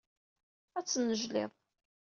[0.77, 1.51] Ad tennejliḍ.